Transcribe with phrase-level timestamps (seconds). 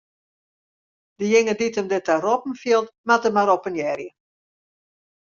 [1.23, 4.09] Dejinge dy't him derta roppen fielt, moat him mar oppenearje.